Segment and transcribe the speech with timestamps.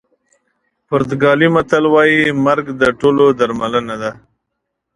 [0.87, 4.11] پرتګالي متل وایي مرګ د ټولو درملنه ده.